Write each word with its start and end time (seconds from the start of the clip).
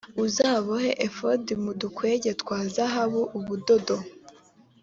uzabohe 0.25 0.89
efodi 1.05 1.53
mu 1.63 1.71
dukwege 1.81 2.31
twa 2.41 2.57
zahabu 2.73 3.21
ubudodo 3.37 3.97